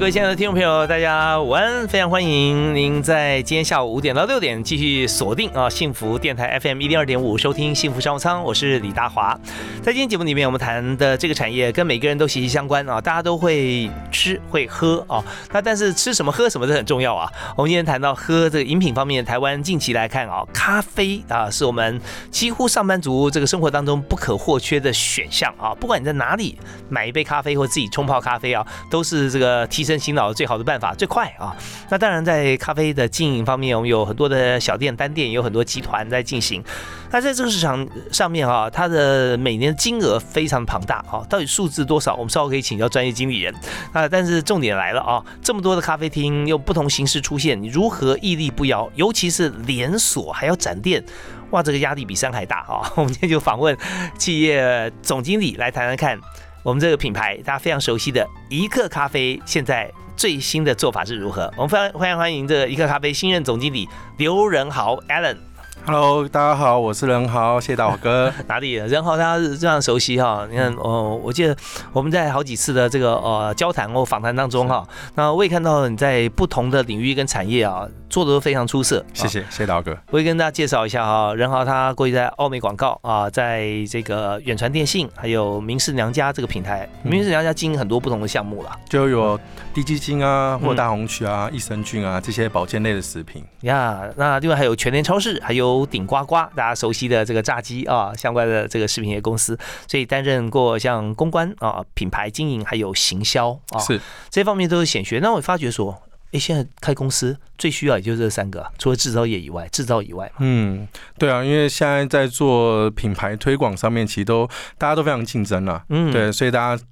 [0.00, 1.86] 各位亲爱的听众朋友，大家午安！
[1.86, 8.42] 非常欢迎您在今天下午五点到六点继续锁定啊幸福电台 FM 一零二点五，收听幸福商务舱。
[8.42, 9.38] 我是李大华。
[9.82, 15.22] 在今天节目里面，我们谈的这个产业跟每个人都息息相关啊，大家都会吃会喝啊。
[15.52, 17.30] 那但是吃什么喝什么都很重要啊。
[17.54, 25.74] 我们今天谈到喝这个饮品方面，台湾近期来看啊，咖啡啊是我们几乎上班族这个生活当中不可或缺的选项啊。
[25.74, 29.89] 不管你在哪里买一杯咖啡或自己冲泡咖啡啊，都是这个提升。
[29.98, 31.56] 洗脑最好的办法最快啊！
[31.88, 36.62] 那当然，在咖啡的经营方面，我们有很多的小店单店，也有很多集团在进行。
[37.10, 42.14] 那在这个市场上面啊，它的每年金额非常庞大啊，到底数字多少？
[42.14, 43.54] 我们稍后可以请教专业经理人
[43.92, 44.08] 啊。
[44.08, 48.90] 但是重点来了啊，这么多的咖啡厅用不同形式出现，你如何屹立不摇？
[48.94, 51.04] 尤其是连锁还要展店，
[51.50, 52.92] 哇，这个压力比山还大啊！
[52.96, 53.76] 我们今天就访问
[54.16, 56.18] 企业总经理来谈谈看。
[56.62, 61.50] 我们这个品牌，大家非常熟悉的一克咖啡，现在最新的做法是如何？
[61.56, 63.88] 我们非常欢迎欢迎这个一克咖啡新任总经理
[64.18, 65.38] 刘仁豪 Allen。
[65.86, 68.32] Hello，大家好，我是任豪，谢谢大伙哥。
[68.46, 68.74] 哪里？
[68.74, 70.46] 任豪，大家是这样熟悉哈。
[70.48, 71.56] 你看，哦，我记得
[71.92, 79.04] 我们在好几次的这个呃交谈或访谈当中哈，那我也看到你在不同的领域跟产业啊做的都非常出色。
[79.14, 79.96] 谢谢，谢谢大哥。
[80.10, 89.38] 我也跟大家介绍一下哈，任豪他过去在奥美广告啊，在这个远传电信，还有明氏娘家这个平台，明氏娘家经营很多不同的项目了，就有
[89.74, 94.02] 低基金啊，或大红曲啊，益生菌啊这些保健类的食品呀。
[94.16, 95.69] 那另外还有全联超市，还有。
[95.78, 105.18] 有顶呱呱，大家熟悉的这个炸鸡啊，相关的这个食品业公司，所以担任过像公关啊、品牌经营还有行销啊，是这方面都是显学。
[105.20, 110.86] 那我发觉说，哎，现在开公司最需要也就这三个，除了制造业以外，制造以外，嗯，
[111.18, 114.48] 对啊，因为现在在做品牌推广上面，其实都
[114.78, 116.82] 大家都非常竞争啊，嗯，对，所以大家。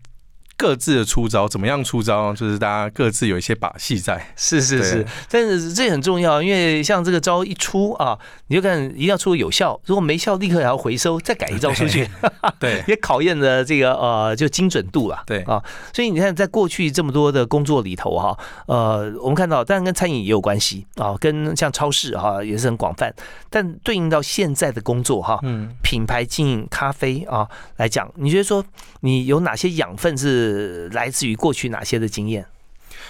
[0.59, 2.35] 各自的出招怎么样出招？
[2.35, 4.35] 就是大家各自有一些把戏在。
[4.35, 12.11] 是是是，但是这很重要，因为像这个招一出啊，你就看一定要出有效，如果没效，立刻也要回收，再改一招出去。
[12.59, 15.23] 对， 也考验的这个呃，就精准度了。
[15.25, 15.63] 对啊，
[15.95, 18.37] 所以你看，在过去这么多的工作里头哈，
[18.67, 23.15] 呃，我们看到，当然跟餐饮也有关系啊，跟像超市哈也是很广泛。
[23.49, 27.47] 但对应到现在的工作哈，嗯，品牌经营咖啡啊
[27.77, 28.65] 来讲，你觉得说
[29.03, 30.48] 你有哪些养分是？
[30.49, 32.47] 呃来自于过去哪些的经验？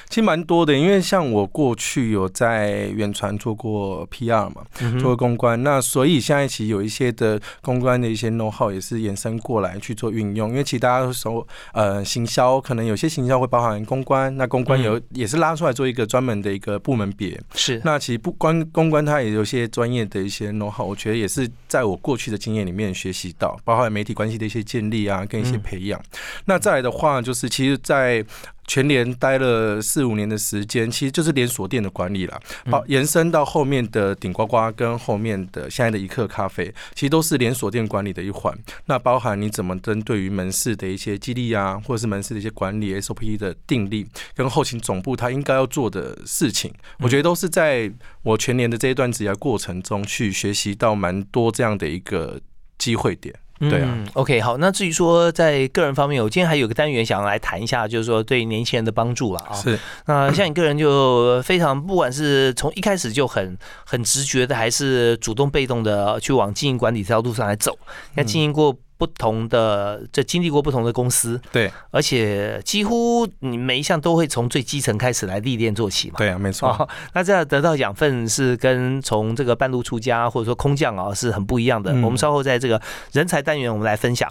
[0.09, 4.63] 其实蛮多的，因为像我过去有在远传做过 PR 嘛，
[4.99, 10.49] 做过公关，那所以现在其实有一些的公关的一些 know how 也是延伸过来去做运用。
[10.51, 17.39] 因为其实大家都说，呃，行销可能有些行销会包含公关，那公关有也是拉出来做一个专门的一个部门别。
[17.55, 26.01] 是，那其实不关公关，它也有些专业的一些 know how，我觉得也是在我过去的经验里面学习到，包含媒体关系的一些建立啊，跟一些培养。
[26.47, 28.25] 那再来的话，就是其实，在
[28.69, 32.41] 全联待了四五年的时间，其实就是连锁店的管理了。
[32.71, 38.57] 好，延伸到后面的顶呱呱跟后面的现在的一克咖啡，其实都是连锁店管理的一环。
[38.85, 47.91] 那包含你怎么针对于门市的一些激励啊，或者是门市的一些管理 SOP 的定力，跟后勤总部他应该要做的事情，我觉得都是在
[48.23, 52.39] 我全年的这一段职业过程中去学习到蛮多这样的一个
[52.77, 53.35] 机会点。
[53.59, 54.57] 对啊，OK，好。
[54.57, 59.55] 那至于说在个人方面，我今天还有个单元想要来谈一下，就是说对年轻人的帮助了啊。
[59.55, 59.79] 是。
[60.07, 67.79] 那像你个人就非常，不管是从一开始就很很直觉的，还是主动被动的去往经营管理这条路上来走，
[68.15, 68.77] 那经营过。
[68.99, 76.89] 不同的，这经历过不同的公司，对，而且几乎你每一项都会从最基层开始来历练做起嘛，对啊，没错。
[77.15, 81.93] 那这样得到养分是跟从这个半路出家或者说空降啊是很不一样的。
[82.03, 84.29] 我们稍后在这个人才单元我们来分享。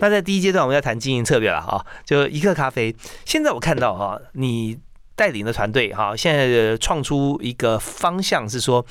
[0.00, 2.94] 那在第一阶段我们要谈经营策略了哈，就一克咖啡。
[3.24, 4.78] 现在我看到哈，你
[5.16, 8.84] 带领的团队哈，现在创出一个方向是说。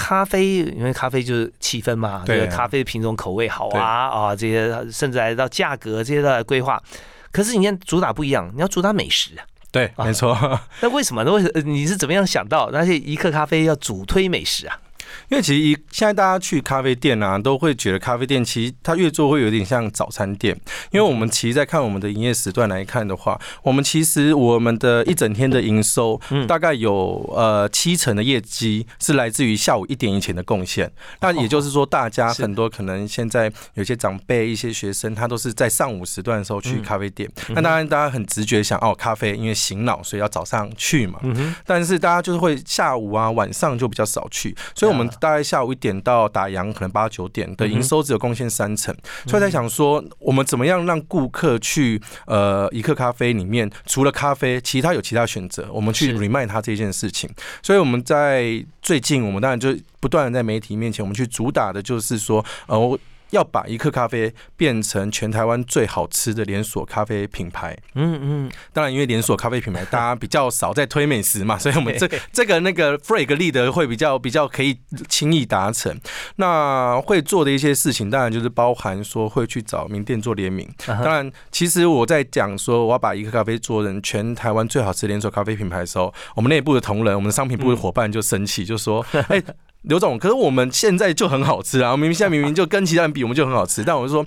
[0.00, 6.82] 咖啡，因为咖啡就是气氛嘛，这个咖啡的品种口味好啊啊，这些甚至来到价格这些的规划。
[7.30, 9.44] 可是你看主打不一样，你要主打美食啊。
[9.70, 10.36] 对，没错。
[10.80, 11.22] 那为什么？
[11.22, 14.78] 那为什么你是怎么样想到那些一克咖啡要主推美食啊？
[15.28, 20.58] 因为其实一现在大家去咖啡店啊，都会觉得咖啡店其实它越做会有点像早餐店，
[20.90, 30.90] 因为我们其实在看我们的营业时段来看的话，我们其实我们的一整天的营收大概有呃七成的业绩是来自于下午一点以前的贡献。
[31.20, 37.30] 那也就是说，大家很多可能现在有些长辈、一些学生，他都是在上午时段的时候去咖啡店。
[37.50, 41.20] 那当然，大家很直觉想哦，咖啡因为醒脑，所以要早上去嘛。
[41.66, 48.94] 但是大家就是会下午啊、晚上就比较少去，所以我们大概下午一点到打烊，可能八九点的营收只有贡献三成。
[49.26, 57.28] 所以在想说，我们怎么样让顾客去呃一克咖啡里面，除了咖啡，其他有其他选择，我们去 remind 他这件事情。
[57.62, 62.98] 所以我们在最近，我们当然就不断的在媒体面前，我们去主打的就是说，呃。
[63.30, 67.76] 要把一克咖啡变成全台湾最好吃的连锁咖啡品牌。
[67.94, 74.76] 嗯嗯，当然，因为连锁咖啡品牌大家比较少在推美食嘛， 所以我们这这个那个 flag 立的会比较比较可以
[75.08, 75.98] 轻易达成。
[76.36, 80.68] 那会做的一些事情，当然就是包含说会去找名店做联名。
[80.86, 89.42] 当然，其实我在讲说我要把一克咖啡做成全台湾最好吃连锁咖啡品牌的时候，我们内部的同仁，我们的商品部的伙伴就生气，就说：“哎。”
[89.82, 91.96] 刘总，可是我们现在就很好吃啊！
[91.96, 93.82] 明明现在明明就跟其他人比，我们就很好吃。
[93.82, 94.26] 但我就说，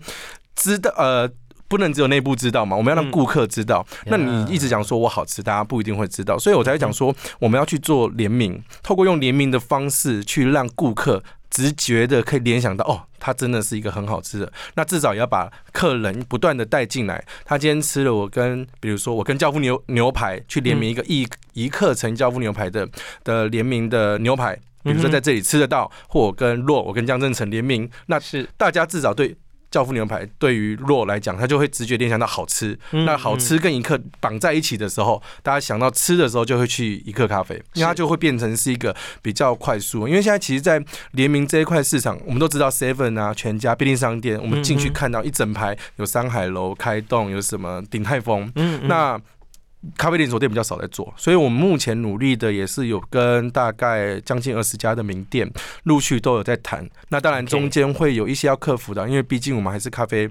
[0.55, 1.29] 知道呃，
[1.67, 3.85] 不能只有内部知道嘛，我们要让顾客知道。
[4.07, 14.51] 那你一直讲说我好吃，大家不一定会知道，所以我才讲说，我们要去做联名，透过用联名的方式去让顾客直觉的可以联想到，哦，它真的是一个很好吃的。
[14.73, 17.23] 那至少也要把客人不断的带进来。
[17.45, 22.89] 他今天吃了我跟，比如说我跟教父牛牛排去联名一个一一克成教父牛排的
[23.23, 24.59] 的联名的牛排。
[24.83, 29.35] 比如说在这里吃得到，或我跟洛，我跟江正成联名，那是大家至少对
[29.71, 32.77] 教父牛排对于洛来讲，他就会直觉联想到好吃。
[32.91, 40.07] 那好吃跟一克绑在一起的时候，大家想到吃的时候就会去一克咖啡，因为它就会变成是一个比较快速。
[40.07, 40.83] 因为现在其实，在
[41.13, 49.19] 联名这一块市场，我们都知道 Seven 啊、全家、便利商店，我们进去看到一整排有山海楼、开动，有什么鼎泰丰，嗯那。
[49.97, 55.49] 咖啡连锁店比较少在做，所以我们目前努力的也是有跟大概将近二十家的名店
[55.83, 56.89] 陆续都有在谈。
[57.09, 60.29] 那当然中间会有一些要克服的，因为毕竟我们还是咖啡。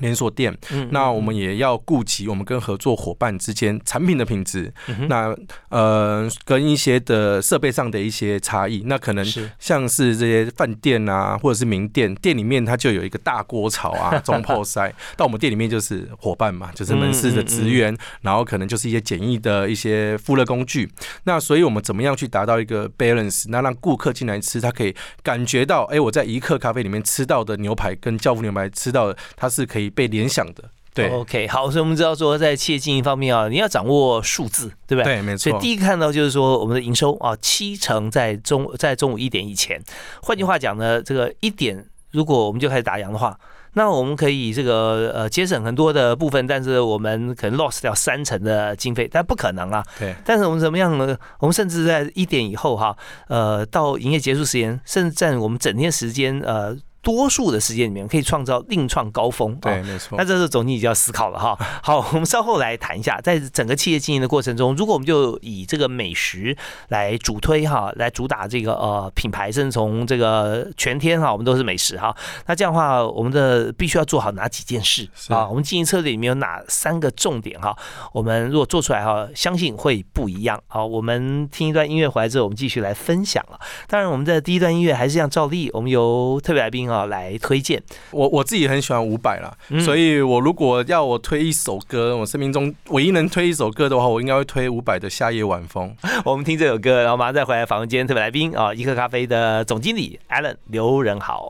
[0.00, 0.56] 连锁店，
[0.90, 4.72] 那我们也要顾及我们跟合作伙伴之间产品的品质，
[5.08, 5.36] 那
[5.68, 9.24] 呃跟一些的设备上的一些差异，那可能
[9.58, 20.90] 像是这些饭店啊，或者是名店，店里面它就有一个大锅炒啊， 中破塞，到我们店里面就是伙伴嘛，就是门市的职员，然后可能就是一些简易的一些复热工具，
[21.24, 29.81] 那所以我们怎么样去达到一个 balance，那让顾客进来吃，他可以感觉到，哎，我在一克咖啡里面吃到的牛排跟教父牛排吃到的，它是可以。
[29.90, 30.64] 被联想的，
[30.94, 35.16] 对，OK，好，所以我们知道说，在企业经营方面啊，你要掌握数字，对不对？
[35.16, 35.50] 对，没错。
[35.50, 39.80] 所以第一个看到就是说，我们的营收啊，七成在中在中午一点以前。
[40.22, 43.38] 换句话讲呢，这个一点如果我们就开始打烊的话，
[43.72, 49.82] 那我们可以这个呃节省很多的部分，但是我们可能 loss 掉三成的经费，但不可能啊。
[49.98, 50.14] 对。
[50.26, 51.16] 但是我们怎么样呢？
[51.38, 52.94] 我们甚至在一点以后哈，
[53.28, 56.76] 呃，到营业结束时间，甚至占我们整天时间呃。
[57.02, 60.16] 多数的时间里面可以创造另创高峰，对，没错。
[60.16, 61.58] 那这时候总经理就要思考了哈。
[61.82, 66.56] 好，我们稍后来谈一下，在整个企业经营的过程中，如果我们就以这个美食
[66.90, 72.14] 来主推哈，来主打这个呃品牌，甚至从这个全天哈，我们都是美食哈。
[72.46, 75.48] 那这样的话，我们的必须要做好哪几件事啊？
[75.48, 77.76] 我们经营策略里面有哪三个重点哈？
[78.12, 80.62] 我们如果做出来哈，相信会不一样。
[80.68, 83.58] 好，我们听一段音乐回来之后，我们继续来分享了。
[83.88, 86.91] 当然，我们的第一段音乐还是像照例，我们由特别来宾。
[86.92, 95.94] 啊，来推荐我我自己很喜欢伍佰啦，所以我如果要我推一首歌，我生命中唯一能推一首歌的话，我应该会推伍佰的《夏夜晚风》。
[96.24, 101.48] 我们听这首歌，然后马上再回来访问今天特别来宾啊，一克咖啡的总经理 Allen 刘仁豪。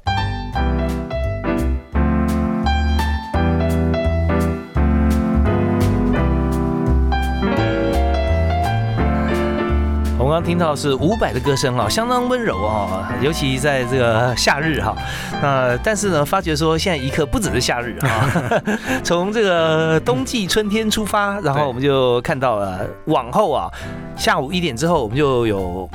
[10.24, 14.96] 刚刚听到是伍佰的歌声啊，相当温柔啊，尤其在这个夏日哈。
[15.42, 18.62] 那但是呢，发觉说现在一刻不只是夏日啊，
[19.04, 23.68] 从这个冬季春天出发，然后我们就看到了往后啊，
[24.16, 25.88] 下午一点之后我们就有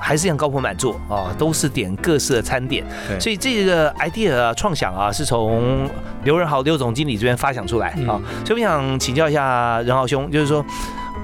[0.00, 2.84] 还是一样高朋满座啊，都是点各式的餐点。
[3.20, 5.88] 所以这个 idea 啊，创想啊，是从
[6.24, 8.20] 刘仁豪刘总经理这边发想出来啊。
[8.44, 10.64] 所以我想请教一下仁豪兄，就是说。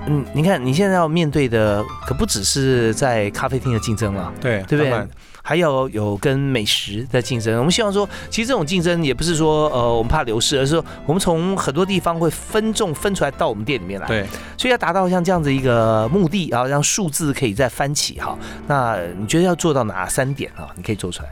[0.07, 5.09] 嗯，你看你现在要面对的可不只是在咖啡厅的竞争了，对对不对？
[5.43, 7.57] 还有有跟美食的竞争。
[7.59, 14.07] 我们希望说，其实这种竞争也不是说呃我们怕流失，而是说我们从很多地方会分众分出来到我们店里面来。
[14.07, 14.27] 对，
[14.57, 18.39] 所以要达到像这样子一个目的，然后让数字可以再翻起哈。
[18.67, 20.69] 那你觉得要做到哪三点啊？
[20.77, 21.29] 你可以做出来。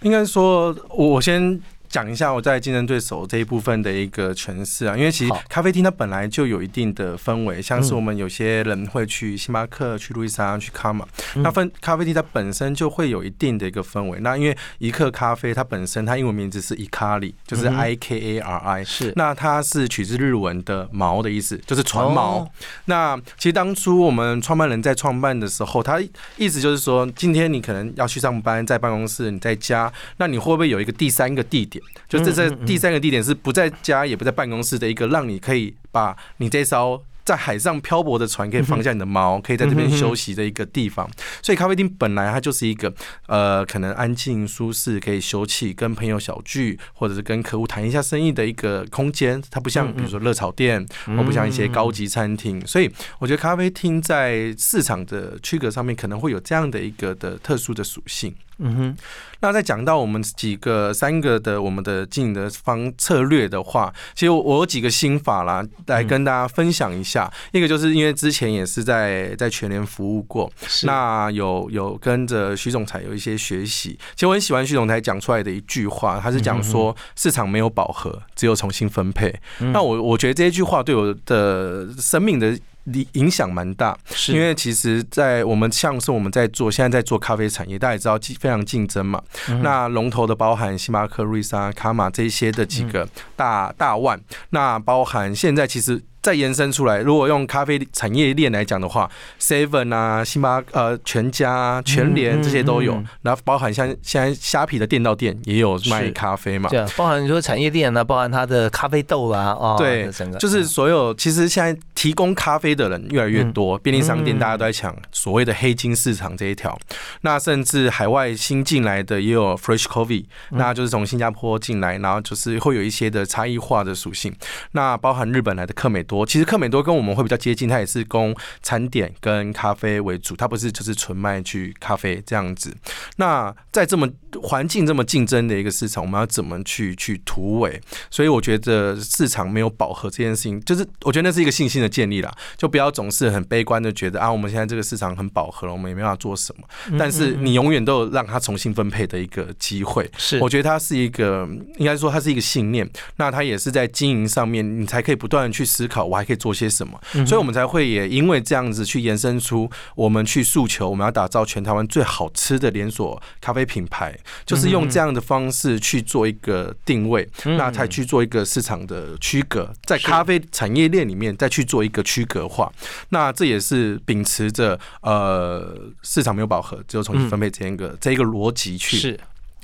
[0.00, 1.60] 应该说，我我先
[1.90, 11.04] 讲一下我在竞争对手这一部分的一个诠释啊，因为其实咖啡厅它本来就有一定的氛围，像是嗯我们有些人会去星巴克、去路易莎、去卡玛，
[11.34, 14.20] 嗯那分咖啡厅它本身就会有一定的一个氛围。
[14.20, 22.44] 那因为一克咖啡它本身它英文名字是 Ikari，就是 I K A R I，是那它是取自日文的“毛”的意思，就是船锚。
[22.44, 22.50] 哦
[22.84, 26.00] 那其实当初我们创办人在创办的时候，他
[26.36, 31.79] 意思就是说，今天你可能要去上班，在办公室，你在家，那你会不会有一个第三个地点？
[32.08, 37.02] 就这这第三个地点是不在家也不在办公室的一个，让你可以把你这艘。
[37.22, 41.08] 在海上漂泊的船可以放下你的锚，可以在这边休息的一个地方。
[41.40, 42.92] 所以咖啡厅本来它就是一个
[43.28, 49.40] 呃，可能安静舒适，可以休憩，跟朋友小聚，或者是跟客户谈一下生意的一个空间。
[49.48, 58.34] 它不像比如说热炒店，或不像一些高级餐厅，所以我觉得咖啡厅在市场的区隔上面可能会有这样的一个的特殊的属性。
[58.62, 58.96] 嗯哼，
[59.40, 67.32] 那再讲到我们几个三个的我们的经营的方策略的话，其实我有几个心法啦，来跟大家分享一下。
[67.52, 70.52] 一个就是因为之前也是在在全联服务过，
[70.82, 73.98] 那有有跟着徐总裁有一些学习。
[74.14, 79.34] 其实我很喜欢徐总裁讲出来的一句话，他是讲说市场没有饱和，只有重新分配。
[79.60, 89.22] 嗯那我我觉得这一句话对我的生命的影影响蛮大，是因为其实，在我们像是我们在做现在在做咖啡产业，大家也知道竞非常竞争嘛。
[89.48, 94.20] 嗯那龙头的包含星巴克、瑞莎、卡玛这一些的几嗯个大大腕，
[94.50, 96.02] 那包含现在其实。
[96.22, 99.10] 再延伸出来，如果用咖啡产业链来讲的话
[99.40, 102.94] ，Seven 啊、星巴呃、全家、啊、全联这些都有。
[102.94, 103.00] 嗯。
[103.00, 110.38] 嗯嗯，然后包含像现在虾皮的店到店也有卖咖啡嘛，对，包含你说产业链呢，包含它的咖啡豆啦，哦，对整个。
[110.38, 116.78] 就是所有其实现在提供咖啡的人越来越多，便利商店大家都在抢所谓的黑金市场这一条。
[117.22, 124.34] 那甚至海外新进来的也有 Fresh Coffee，那就是从新加坡进来，然后就是会有一些的差异化的属性。
[124.72, 132.76] 那包含日本来的克美多，其实克美多跟我们会比较接近，它也是供餐点跟咖啡为主，它不是就是纯卖去咖啡这样子。
[133.18, 134.08] 那在这么
[134.42, 137.80] 环境这么竞争的一个市场，我们要怎么去去突围？
[138.10, 146.64] 所以我觉得市场没有饱和这件事情，就是我觉得那是一个信心的建立啦，就不要总是很悲观的觉得啊，我们现在这个市场很饱和了，我们也没办法做什么。
[146.88, 150.10] 嗯但是你永远都有让它重新分配的一个机会。
[150.18, 151.48] 是我觉得它是一个，
[151.78, 152.88] 应该说它是一个信念。
[153.16, 157.00] 那它也是在经营上面，你才可以不断的去思考，我还可以做些什么。
[157.14, 172.72] 嗯所以我们才会也因为这样子去延伸出我们去诉求，我们要打造全台湾最好吃的连锁咖啡品牌，就是用这样的方式去做一个定位，嗯那才去做一个市场的区隔，在咖啡产业链里面再去做一个区隔化。
[173.10, 179.18] 那这也是秉持着呃市场没有饱和，只有重新分配这一个、这一个逻辑去。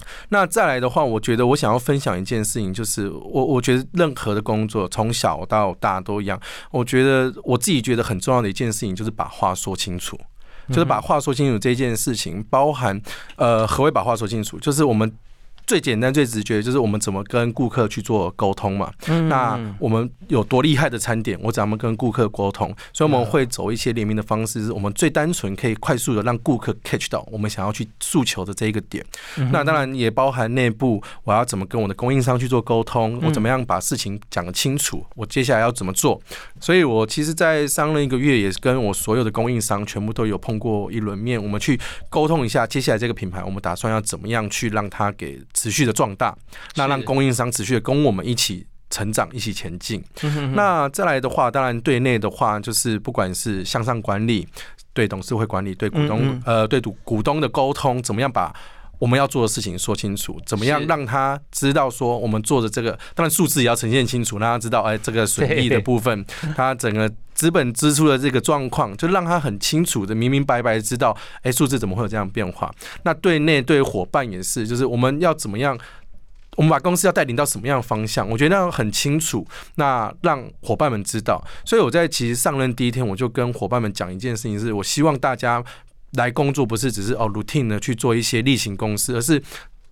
[0.06, 10.18] 是那再来的话，我觉得我想要分享一件事情，就是我我觉得任何的工作从小到大都一样，我觉得我自己觉得很重要的一件事情就是把话说清楚。
[10.68, 13.00] 就是把话说清楚这件事情，包含
[13.36, 15.08] 呃何谓把话说清楚，就是我们
[15.66, 18.92] 最简单、最直觉，就是我们怎么跟顾客去做沟通嘛。
[19.08, 22.74] 嗯那我们有多厉害的餐点，我怎么跟顾客沟通？
[22.92, 29.04] 所以我们会走一些联名的方式，是我们最单纯可以快速的让顾客 catch 到我们想要去诉求的这一个点。
[29.36, 36.20] 嗯那当然也包含内部我要怎么跟我的供应商去做沟通，我怎么样把事情讲得清楚，我接下来要怎么做。
[36.60, 46.32] 所以我其实，在上任一个月，也是跟我所有的供应商全部都有碰过一轮面，我们去沟通一下接下来这个品牌，我们打算要怎么样去让它给持续的壮大，
[46.76, 48.64] 那让供应商持续的跟我们一起。
[48.88, 50.00] 成长一起前进。
[50.22, 54.46] 嗯那再来的话，当然对内的话，就是不管是向上管理、
[54.92, 58.54] 对董事会管理、对股东、嗯嗯呃对股股东的沟通，怎么样把
[58.98, 60.40] 我们要做的事情说清楚？
[60.46, 66.24] 怎么样让他知道说我们做的这个，当然数字也要呈现清楚，让他知道哎这个损益的部分，
[66.56, 72.72] 他整个资本支出的这个状况，就让他很清楚的、明明白白地知道，哎数字怎么会有这样变化？
[73.02, 75.78] 那对内对伙伴也是，就是我们要怎么样？
[76.56, 78.26] 我们把公司要带领到什么样的方向？
[78.30, 81.44] 我觉得那样很清楚，那让伙伴们知道。
[81.66, 85.62] 所以我在其实上任第一天，我就跟伙伴们讲一件事情，是我希望大家
[86.16, 89.42] 来工作不是只是哦 routine 的去做一些例行公事，而是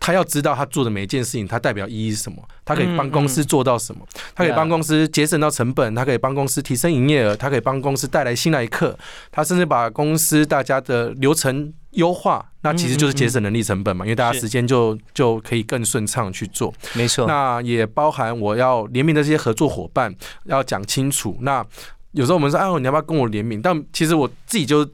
[0.00, 8.98] 他要知道他做的每一件事情，它代表意义是什么，他可以帮公司做到什么，他可以帮公司节省到成本，他可以帮公司提升营业额，他可以帮公司带来新来客，
[9.32, 16.74] 他甚至把公司大家的流程优化，那其实就是节省人力成本嘛，因为大家时间就就可以更顺畅去做。
[16.92, 20.14] 没错，那也包含我要联名的这些合作伙伴
[20.44, 21.38] 要讲清楚。
[21.40, 21.64] 那
[22.12, 23.62] 有时候我们说，哎，你要不要跟我联名？
[23.62, 24.86] 但其实我自己就。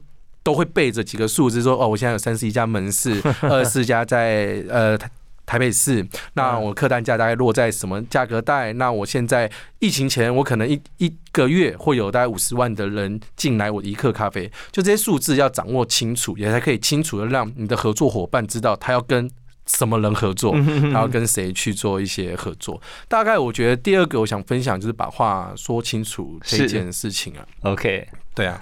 [0.43, 5.09] 都会背着几个数字说哦，我现在有三十一家门市， 二十四家在呃台
[5.45, 6.07] 台北市。
[6.33, 8.71] 那我客单价大概落在什么价格带？
[8.73, 14.49] 那我现在疫情前，我可能一一个月会有大概五十万的人进来我一克咖啡。
[14.71, 19.29] 就这些数字要掌握清楚，也才可以清楚的让你的合作伙伴知道他要跟
[19.67, 20.55] 什么人合作，
[20.93, 22.81] 他要跟谁去做一些合作。
[23.09, 27.45] 大概我觉得第二个我想分享就是把话说清楚这件事情啊。
[27.63, 28.61] OK，对啊。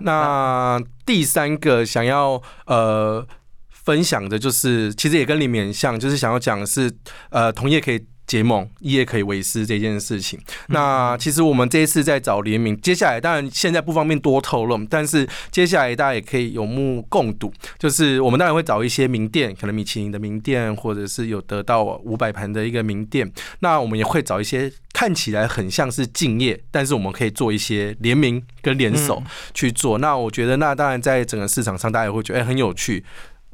[0.00, 3.26] 那第三个想要呃
[3.68, 6.90] 分享的就是，其实也跟里面像，就是想要讲的是，
[7.30, 8.06] 呃，同业可以。
[8.30, 10.38] 结盟，一夜可以为师这件事情。
[10.68, 17.52] 那其实我们这一次在找联名，接下来当然现在不方便多透露，但是接下来大家也可以有目共睹。
[17.76, 23.28] 就是我们当然会找一些名店，可能米其林的名店，或者是有得到五百盘的一个名店。
[23.58, 29.20] 那我们也会找一些看起来很像是敬业，但是我们可以做一些联名跟联手
[29.52, 29.98] 去做。
[29.98, 33.04] 那我觉得，那当然在整个市场上，大家也会觉得哎很有趣。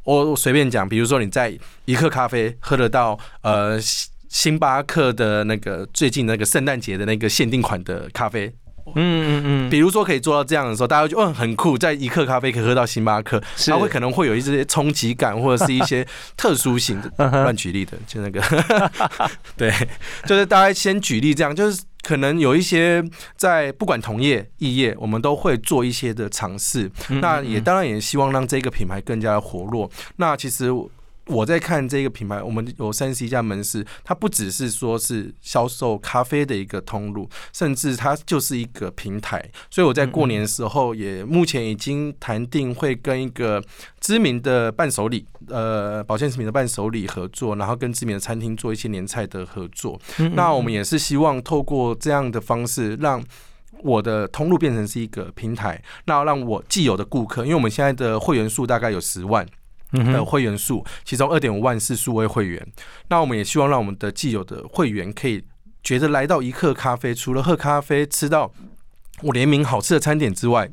[0.04, 3.80] 我随便讲，比如说你在一克咖啡喝得到呃。
[4.28, 8.52] 星巴克的那个最近那个圣诞节的那个限定款的咖啡，
[8.95, 16.06] 嗯嗯嗯，比如说可以做到这样的时候，大家就嗯很酷，在一克咖啡可以喝到星巴克，它会可能会有一些冲击感，或者是一些
[16.37, 17.12] 特殊性的。
[17.42, 18.42] 乱举例的，就那个，
[19.56, 19.73] 对，
[20.25, 23.02] 就是大家先举例这样，就是可能有一些
[23.37, 26.90] 在不管同业异业，我们都会做一些的尝试。
[27.21, 29.90] 那也当然也希望让这个品牌更加的活络。
[30.16, 30.73] 那其实。
[31.26, 39.45] 我在看这个品牌，我们有三十一家门市，它不只是说是销售咖啡的一个通路，甚至它就是一个平台。
[39.68, 43.61] 所以我在过年的时候，也目前已经谈定会跟一个
[44.00, 50.00] 知名的伴手礼，呃，保健食品的伴手礼合作，然后跟知名的餐厅做一些年菜的合作。
[50.35, 53.21] 那我们也是希望透过这样的方式，让
[53.83, 59.45] 我的通路变成是一个平台，那让我既有的顾客，因为我们现在的会员数大概有十万。
[59.93, 62.66] 的会员数，其中二点五万是数位会员。
[63.09, 65.45] 那我们也希望让我们的既有的会员可以
[65.83, 68.53] 觉得来到一克咖啡，除了喝咖啡、吃到
[69.22, 70.70] 我联名好吃的餐点之外。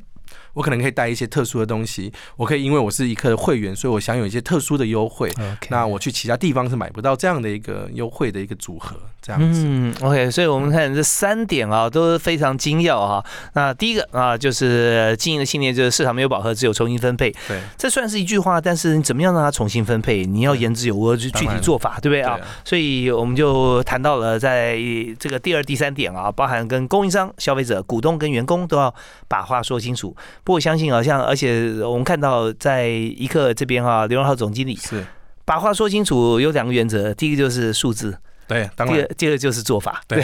[0.54, 5.30] 我可能可以带一些特殊的东西，我可以因为我是一个会员，所以我享有一些特殊的优惠。
[5.68, 9.62] 那我去其他地方是买不到这样的一个优惠的一个组合，这样子。
[9.64, 13.24] 嗯，OK，所以我们看这三点啊都是非常精要啊。
[13.54, 17.30] 那第一个啊就是经营的信念，就是市场没有饱和，只有重新分配。
[17.48, 20.24] 对，这算是一句话，但是你怎么样让它重新分配？
[20.24, 22.38] 你要言之有物，就具体做法，对不对啊？
[22.64, 24.78] 所以我们就谈到了在
[25.18, 28.94] 这个第二、第三点啊，包含跟供应商、消费者、股东跟员工都要
[29.26, 30.14] 把话说清楚。
[30.44, 35.04] 不过相信好像，而且我们看到在一刻这边哈，刘荣浩总经理是
[35.44, 38.16] 把话说清楚，有两个原则，第一个就是数字。
[38.46, 40.02] 对，第二第二就是做法。
[40.06, 40.22] 对，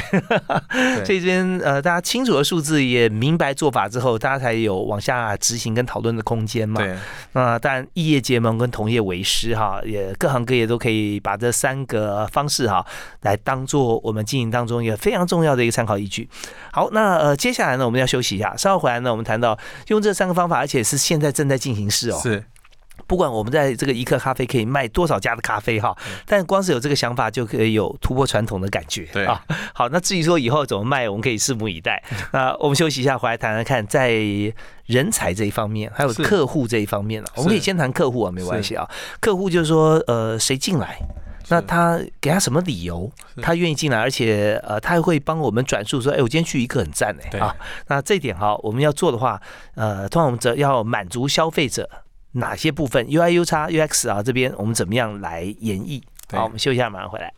[1.04, 6.80] 所以这边呃，大家清楚了数字，也明白做法之后，大家才有往下执行跟讨论的空间嘛。
[6.80, 6.96] 对，
[7.33, 12.85] 那当然异业结盟跟同业为师哈，也各行各业都可以把这三个方式哈，
[13.22, 16.28] 来当做我们经营当中一个非常重要的一个参考依据。
[16.72, 22.20] 好，那呃，接下来呢，我们要休息一下，稍后回来呢，我们谈到用这三个方法，而且是现在正在进行式哦。
[22.22, 22.44] 是。
[23.06, 29.06] 不管我们在这个一克咖啡可以卖多少家的咖啡哈，但光是有这个想法就可以有突破传统的感觉。
[29.12, 32.02] 对啊，好，那至于说以后怎么卖，我们可以拭目以待。
[32.32, 34.10] 那我们休息一下，回来谈谈看，在
[34.86, 38.88] 人才这一方面，还有客户这一方面啊，我们可以先谈客户啊，没关系啊。
[39.20, 40.98] 客户就是说，呃，谁进来，
[41.48, 43.10] 那他给他什么理由，
[43.42, 47.54] 他愿意进来，而且呃，他还会帮我们转述说，哎，我今天去一克很赞哎啊。
[47.88, 49.40] 那这一点哈，我们要做的话，
[49.74, 51.88] 呃，通常我们则要满足消费者。
[52.32, 54.22] 哪些部分 UI、U 叉、UX 啊？
[54.22, 56.00] 这边我们怎么样来演绎？
[56.30, 57.32] 好，我们休息一下，马上回来。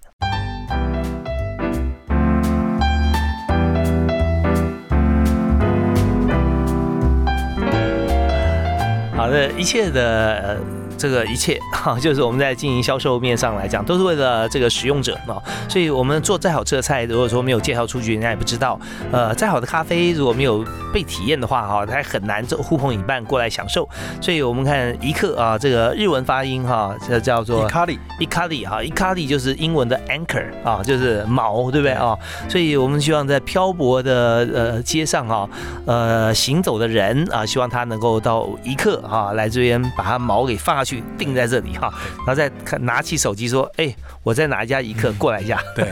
[9.17, 10.82] 好的，一切的。
[11.03, 15.35] 这个一切 哈，就是我们在经营销售面上来讲，都是为了这个使用者啊。
[15.69, 18.79] 所以，我们做再好吃的菜，如果说没有介绍出去，人家也不知道。
[19.11, 23.89] 呃，再好的咖啡，如果没有被体验的话，哈，它很难做呼朋引伴过来享受。
[24.21, 32.17] 所以我们看一克啊，这个日文发音哈，这叫做伊卡里，伊卡里哈，伊卡里就是英文的 anchor 啊，就是锚，对不对啊？
[32.49, 35.49] 所以我们希望在漂泊的呃街上哈，
[35.85, 40.92] 呃行走的人啊，希望他能够到一克啊来这边把它锚给放下去。
[40.93, 45.87] 去定在这里哈，然后再看拿起手机说，哎，我在哪一家一刻过来一下，对，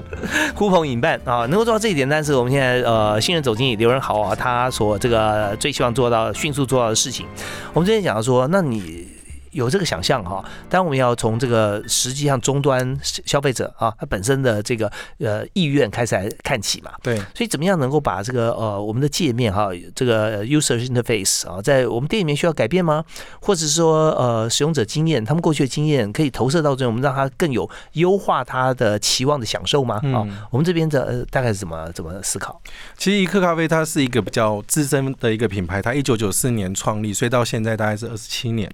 [0.56, 7.26] 呼朋引伴啊，能够做到这一点，但是我们现在呃新人总经理刘仁豪啊，他所这个最希望做到迅速做到的事情，
[7.74, 9.17] 我们之前讲到说，那你。
[9.58, 16.92] 有这个想象哈，当然我们要从这个实际上终端消费者啊，他本身的这个呃意愿开始来看起嘛。
[17.02, 23.04] 对，所以怎么样能够把这个呃我们的界面哈，这个 user interface 啊，在我们店里面需要改变吗？
[23.40, 29.96] 或者是说呃使用者经验，他们过去的经验可以投射到这，我们让他更有优化他的期望的享受吗？
[30.14, 32.60] 啊，我们这边的大概是怎么怎么思考？
[32.96, 38.70] 其实一克咖啡它是一个比较资深的一个品牌，它一九九四年创立，所以到现在大概是二十七年。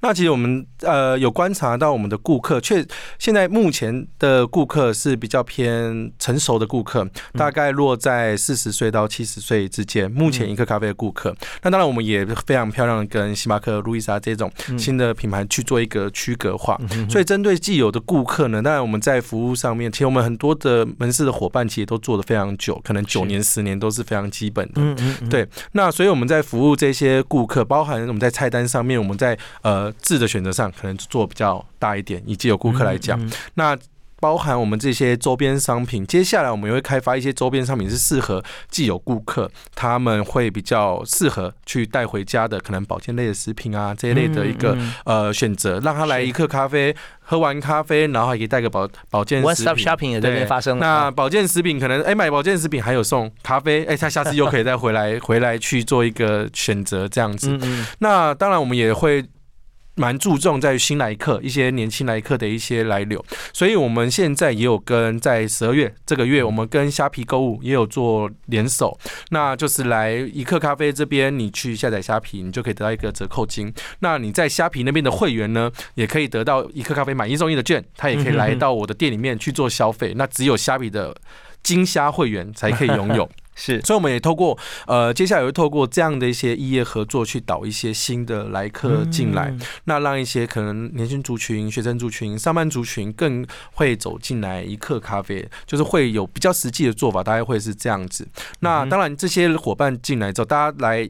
[0.00, 2.84] 那 其实我们呃有观察到我们的顾客，确
[3.18, 10.10] 现在目前的顾客是比较偏成熟的顾客，大概落在四十岁到七十岁之间。
[10.10, 16.78] 目前一克咖啡的顾客，那当然我们也非常漂亮的跟星巴克、路易莎这种新的品牌去做一个区隔化。
[17.08, 24.82] 所以针对既有的顾客呢，当然我们在服务上面，其实我们很多的门市的伙伴其实都做的非常久，可能九年、十年都是非常基本的。
[25.28, 29.92] 对，那所以我们在服务这些顾客，包含我们在菜单上面，我们在呃。
[30.00, 33.20] 字的选择上可能做比较大一点，以及有顾客来讲，
[33.54, 33.76] 那
[34.18, 49.54] 包含我们这些周边商品，接下来我们也会开发一些周边商品是适合既有顾客，他们会比较适合去带回家的，可能保健类的食品啊这一类的一个呃选择，让他来一克咖啡，喝完咖啡，然后还可以带个保保健食品。
[49.54, 50.78] One Stop Shopping 也在那边发生。
[50.78, 57.56] 那保健食品可能哎买保健食品还有送咖啡，哎他下次又可以再回来回来去做一个选择这样子。
[57.98, 59.22] 那当然我们也会。
[59.96, 68.96] 蛮注重在新来客一些年轻来客的一些来流，所以我们现在也有跟在十二月这个月，我们跟虾皮购物也有做联手，
[69.30, 73.72] 那就是来一克咖啡这边，你去下载虾皮，你就可以得到一个折扣金。
[74.00, 80.12] 那你在虾皮那边的会员呢，也可以得到一克咖啡买一送一的券，他也可以来到我的店里面去做消费。
[80.14, 81.16] 那只有虾皮的
[81.62, 83.28] 金虾会员才可以拥有。
[83.56, 89.52] 是，所以我们也透过呃，接下来会透过这样的一些异业合作，去导一些新的来客进来，
[89.84, 98.28] 那让一些可能年轻族群、学生族群、上班族群更会走进来一客咖啡，就是会有比较实际的做法，大概会是这样子。
[98.60, 101.08] 那当然，这些伙伴进来之后，大家来。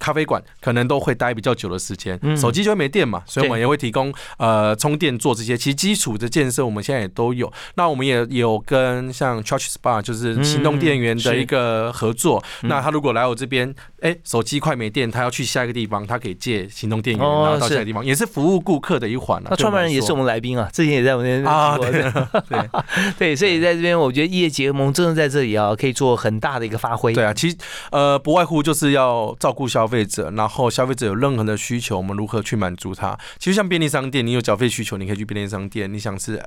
[0.00, 5.56] 咖啡馆可能都会待比较久的时间，手机就会没电嘛，所以我们也会提供呃充电做这些。
[5.56, 7.52] 其实基础的建设我们现在也都有。
[7.74, 12.42] 那我们也有跟像 Charge Spa 就是行动电源的一个合作。
[12.62, 27.12] 那他如果来我这边，哎，手机快没电，他要去下一个地方，他可以借行动电源，然后到下一个地方，也是服务顾客的一环那创办人也是我们来宾啊，之前也在我们那边啊，对 对，所以在这边我觉得业结盟真的在这里啊，可以做很大的一个发挥。
[27.12, 27.56] 对啊，其实
[27.90, 29.89] 呃不外乎就是要照顾消。
[29.90, 33.18] 消费者，然后消费者有任何的需求，我们如何去满足他？
[33.40, 35.92] 其实像便利商店，你有缴费需求，你可以去便利商店。
[35.92, 36.40] 你想吃。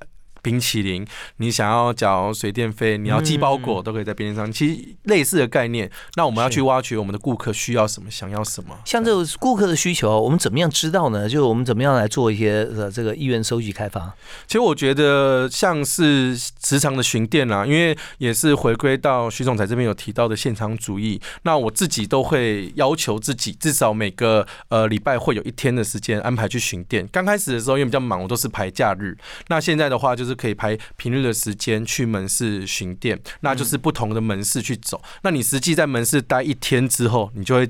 [0.43, 4.53] 冰淇淋，你想要缴水电费，你要寄包裹，都可以在便利商店。
[4.53, 8.77] 其实类似的概念，那我们要去挖掘我们的顾客需要什么，想要什么。
[8.83, 11.29] 像这个顾客的需求，我们怎么样知道呢？
[11.29, 14.13] 就是我们怎么样来做一些呃这个意愿收集开发？
[14.45, 21.21] 其实我觉得像是时常的巡店啊，因为也是回归到徐总裁这边有提到的现场主义。
[21.43, 27.07] 那我自己都会要求自己，至少每个呃礼拜会有一天的时间安排去巡店。
[27.13, 29.17] 刚开始的时候因为比较忙，我都是排假日。
[29.47, 30.32] 那现在的话就是。
[30.35, 35.01] 可以排平日的时间去门市巡店，那就是不同的门市去走。
[35.21, 37.69] 那你实际在门市待一天之后，你就会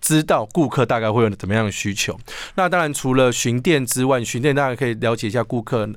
[0.00, 2.18] 知道顾客大概会有怎么样的需求。
[2.54, 5.88] 那当然除了巡店之外，巡店当然可以了解一下顾客。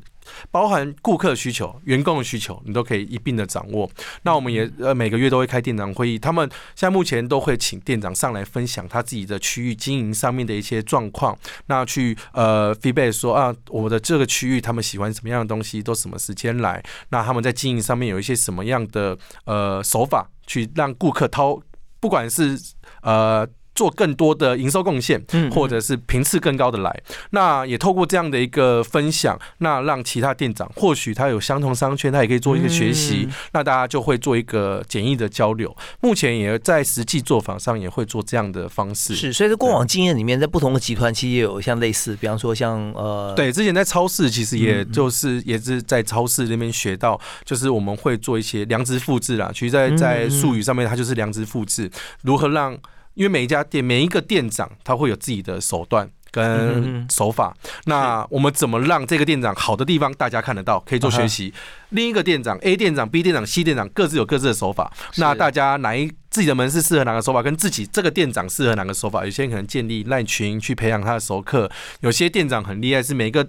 [0.51, 3.89] 包含顾客需求、员工的需求，你都可以一并的掌握。
[4.23, 16.83] 那我们也呃每个月都会开店长会议，他们现在目前都会请店长上来分享他自己的区域经营上面的一些状况，那去呃 feedback 说啊，我的这个区域他们喜欢什么样的东西，都什么时间来？
[17.09, 21.59] 那他们在经营上面有一些什么样的呃手法，去让顾客掏，
[21.99, 22.59] 不管是
[23.01, 23.47] 呃。
[23.75, 35.75] 做更多的营收贡献，或者是频次更高的来，那也透过这样的一个分享，那让其他店长或许他有相同商圈，他也可以做一个学习，那大家就会做一个简易的交流。
[35.99, 39.13] 目前也在实际做法上也会做这样的方式。
[39.13, 49.51] 是，所以在过往经验里面，在不同的集团其实也有像类似，比方说像呃，对，之前在超市其实也就是也是在超市那边学到，就是我们会做一些良知复制啦。
[49.53, 52.77] 其实，在在术语上面，它就是良知复制，如何让。
[53.15, 57.55] 因为每一家店，每一个店长，他会有自己的手段跟手法。
[57.85, 61.53] 那我们怎么让这个店长好的地方大家看得到，可以做学习？
[61.89, 64.93] 另一个店长，A 店长、B 店长、C 店长各自有各自的手法。
[65.17, 66.11] 那大家哪一？
[66.29, 69.23] 自己的门市适合哪个手法，跟自己这个店长适合哪个手法。
[69.23, 73.47] 有些人可能建立赖群去培养他的熟客，有些店长很厉害，是每个。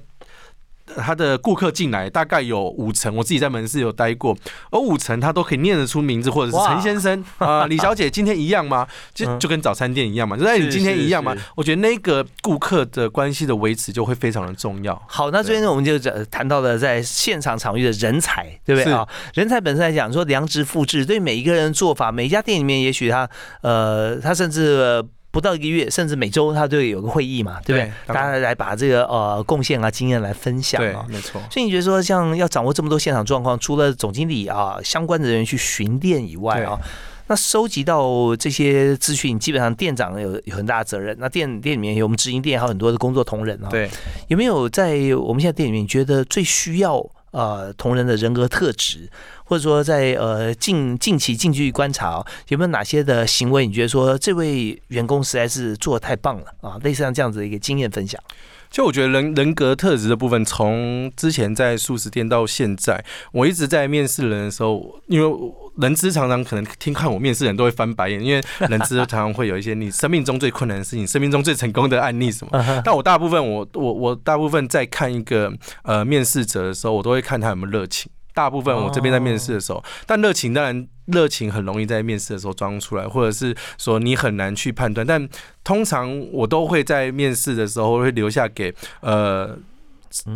[0.96, 4.36] 他的顾客进来大概有五成，我自己在门市有待过，
[4.70, 8.86] 而五成他都可以念得出名字，或者是陈先生啊、李小姐今天一样吗？
[9.12, 11.34] 就就跟早餐店一样嘛，就在你今天一样吗？
[11.56, 15.00] 我觉得那个顾客的关系的维持就会非常的重要。
[15.08, 19.06] 好，那这边呢我们就谈到了在现场场域的人才，对不对啊？
[19.34, 23.28] 人才本身来讲，说良知复制，对每一个人的做法，每一家店里面，也许他
[23.62, 25.04] 呃，他甚至。
[25.36, 27.92] 不到一个月，甚至每周他都有个会议嘛，对不对？
[28.06, 31.38] 大家来把这个呃贡献啊、经验来分享啊，没错。
[31.50, 36.80] 所以你觉得说，像要掌握这么多现场状况，除了总经理啊相关的人员去巡店以外啊，
[37.26, 41.14] 那收集到这些资讯，基本上店长有有很大的责任。
[41.20, 43.68] 那店店里面有我们直营店，还有很多的工作同仁啊。
[43.68, 43.90] 对，
[44.28, 49.10] 有没有在我们现在店里面觉得最需要呃同仁的人格特质？
[49.46, 56.78] 或者说，在呃近近期近距离观察，有没有哪些的行为，你觉得说这位员工实在是做的太棒了啊？
[56.82, 58.20] 类似像这样子的一个经验分享。
[58.68, 72.82] 就我觉得人人格特质的部分，从之前在素食店到现在，我一直在面试人的时候，因为人资常常可能听看我面试人都会翻白眼，因为人资常常会有一些你生命中最困难的事情，生命中最成功的案例什么。
[72.84, 75.50] 但我大部分我我我大部分在看一个
[75.84, 78.10] 呃面试者的时候，我都会看他有没有热情。
[78.36, 85.06] 大部分我这边在面试的时候，但热情当然热情很容易在面试的时候装出来，或者是说你很难去判断。
[85.06, 85.26] 但
[85.64, 89.56] 通常我都会在面试的时候会留下给呃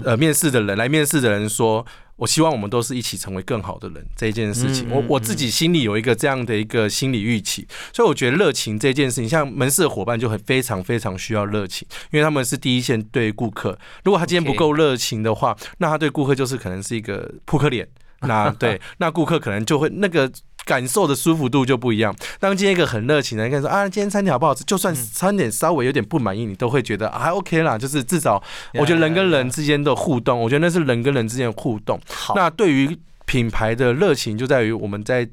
[0.04, 1.86] 呃面试的人来面试的人说。
[2.20, 13.78] 我希望我们都是一起成为更好的人这一件事情，我我自己心里有一个这样的一个心理预期，所以我觉得热情这件事情，像门市的伙伴就很非常非常需要热情，因为他们是第一线对顾客。
[14.04, 17.88] 如果他今天不够热情的话，那他对顾客就是可能是一个扑克脸。
[18.20, 20.30] 那 对，那顾客可能就会那个。
[20.70, 22.14] 感受的舒服度就不一样。
[22.38, 24.62] 当今天一个很热情的人说啊，今天餐点好不好吃？
[24.62, 27.76] 就算餐点稍微有点不满意，你都会觉得还 OK 啦。
[27.76, 28.40] 就是至少，
[28.74, 32.00] 我觉得人跟人之间的互动，我觉得那是人跟人之间的互动。
[32.36, 35.28] 那对于品牌的热情，就在于我们在。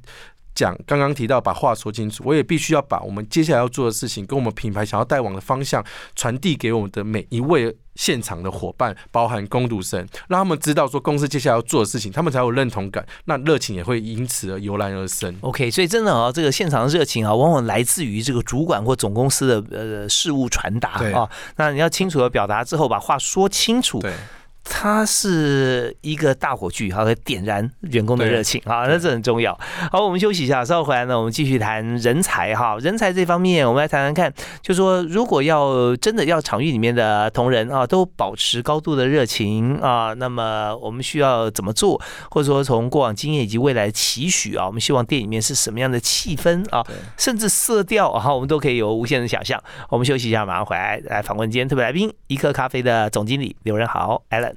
[0.58, 15.36] 讲刚刚提到把话说清楚，我也必须要把我们接下来要做的事情跟我们品牌想要带往的方向传递给我们的每一位现场的伙伴，包含攻读生，让他们知道说公司接下来要做的事情，他们才有认同感，那热情也会因此而油然而生。
[15.42, 21.30] OK，所以真的啊，这个现场的热情啊，往往来自于这个主管或总公司的呃事务传达啊。
[21.58, 24.00] 那你要清楚的表达之后，把话说清楚。
[24.00, 24.14] 对。
[24.70, 29.58] 它是一个大火炬，好，点燃员工的热情啊，那这很重要。
[29.92, 32.78] 好，我们休息一下，稍后回来呢，我们继续谈人才哈。
[32.80, 42.00] 人才这方面，我们来谈谈看，就说如果要真的要场域里面的同仁啊，都保持高度的热情啊，那么我们需要怎么做？
[42.30, 46.86] 或者说从过往经验以及未来期许啊，我们希望店里面是什么样的气氛啊，
[47.18, 49.60] 甚至色调啊，我们都可以有无限的想象。
[49.90, 54.57] 我们休息一下，马上回来来访问今天特别来宾，一克咖啡的总经理刘仁豪 Allen。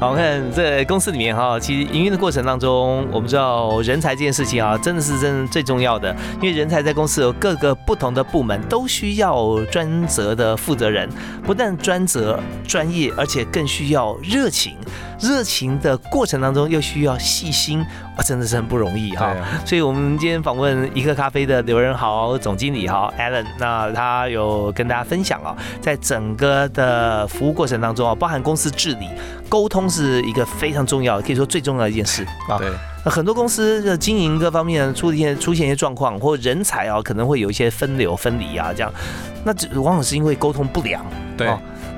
[0.00, 11.08] 好，我看在公司里面哈，其实营运的过程当中，我们知道人才这件事情啊，真的是真最重要的，因为人才在公司有各个不同的部门，都需要专责的负责人，
[11.42, 14.76] 不但专责专业，而且更需要热情。
[15.18, 17.80] 热情的过程当中，又需要细心，
[18.16, 19.34] 哇，真的是很不容易哈。
[19.64, 29.08] 所以，我们今天访问一个咖啡的刘仁豪总经理哈，Allen，那他有跟大家分享啊，在整个的服务过程当中啊，包含公司治理，
[29.48, 32.58] 沟通是一个非常重要，可以说最重要的一件事啊。
[32.58, 32.70] 对，
[33.04, 38.92] 那很多公司的经营各方面出现出现一些状况，或人才啊，可能会有一些分流分离啊，这样，
[39.44, 41.04] 那这往往是因为沟通不良。
[41.36, 41.48] 对。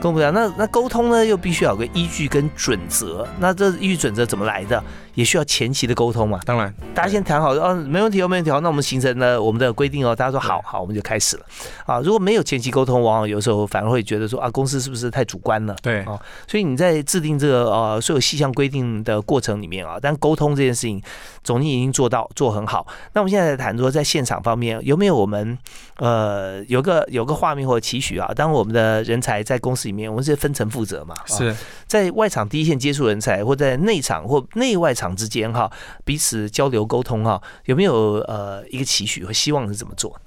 [0.00, 3.28] 沟通不良那那沟通呢，又必须要有个依据跟准则。
[3.38, 4.82] 那这依据准则怎么来的？
[5.14, 6.40] 也需要前期的沟通嘛？
[6.44, 8.61] 当然，大家先谈好哦，没问题哦，没问题哦。
[8.61, 11.44] 那我们形成了我们的规定哦，大家说好好，我们就开始了
[11.87, 12.01] 啊。
[12.01, 15.77] 如果没有前期沟通，往往有时候反而会觉得说啊，公司是不是太主观了？
[15.83, 16.18] 对啊。
[16.46, 21.03] 所以你在制定这个呃所有细项规定的过程里面啊，但沟通这件事情，
[21.42, 22.87] 总经理已经做到做很好。
[23.12, 25.57] 那我们现在谈说在现场方面有没有我们
[25.96, 28.31] 呃有个有个画面或者期许啊？
[28.35, 31.14] 当我们的人才在公司里面，我们是分层负责嘛？
[31.27, 31.55] 是
[31.87, 35.70] 在外场第一线接触人才，或在内场或内外场之间哈。
[36.04, 40.20] 彼此交流沟通哈，有没有呃一个期许和希望是怎么做？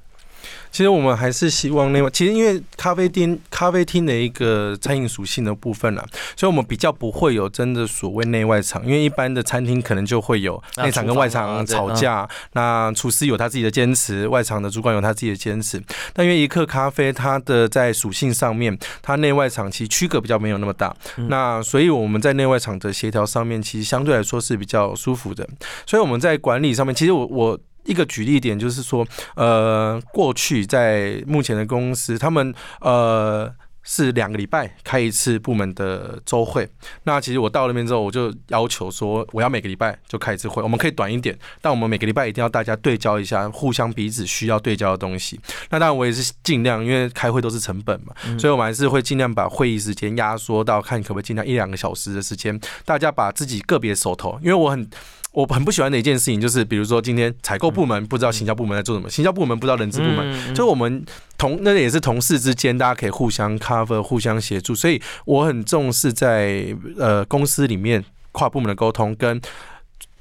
[0.74, 6.04] 其实我们还是希望内外，其实因为咖啡厅咖啡厅的一个餐饮属性的部分啦，
[6.36, 15.80] 所以我们比较不会有真的所谓内外场，因为一般的餐厅可能就会有内场跟外场吵架，那厨师有他自己的坚持，外场的主管有他自己的坚持。
[16.12, 20.92] 但因为一克咖啡它的在属性上面，它内外场其实区隔比较没有那么大，
[21.30, 25.48] 那所以我们在内外场的协调上面，其实相对来说是比较舒服的。
[25.86, 27.60] 所以我们在管理上面，其实我我。
[27.86, 33.54] 一个举例点就是说，呃，过去在目前的公司，他们呃
[33.86, 36.66] 是两个礼拜开一次部门的周会。
[37.04, 40.64] 那其实我到那边之后，我就要求说，我要每个礼拜就开一次会。
[40.64, 45.38] 我们可以短一点，但我们每个礼拜一定要大家对焦一下，互相彼此需要对焦的东西。
[45.70, 54.90] 那当然我也是尽量，因为开会都是成本嘛，所以我们还是会尽量把会议时间压缩到看可不可以尽量一两个小时的时间，大家把自己个别手头，因为我很。
[55.34, 61.04] 我很不喜欢的一件事情就是，比如说今天采购部门不知道行销部门在做什么，行销部门不知道人资部门，就我们
[61.40, 66.68] 同那也是同事之间，大家可以互相 cover、互相协助，所以我很重视在
[67.00, 69.42] 呃公司里面跨部门的沟通，跟